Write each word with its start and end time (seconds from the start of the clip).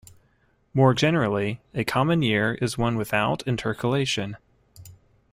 More 0.73 0.95
generally, 0.95 1.61
a 1.75 1.83
common 1.83 2.23
year 2.23 2.55
is 2.55 2.75
one 2.75 2.97
without 2.97 3.43
intercalation. 3.45 4.35